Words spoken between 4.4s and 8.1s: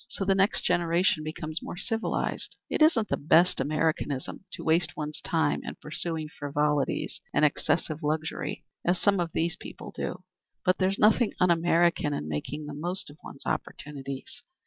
to waste one's time in pursuing frivolities and excessive